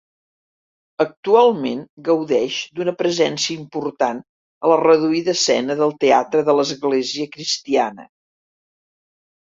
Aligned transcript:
Actualment 1.03 1.83
gaudeix 2.07 2.57
d'una 2.79 2.95
presència 3.03 3.59
important 3.65 4.25
a 4.69 4.73
la 4.75 4.81
reduïda 4.83 5.37
escena 5.39 5.79
del 5.85 5.97
teatre 6.07 6.45
de 6.51 6.61
l'església 6.61 7.33
cristiana. 7.39 8.13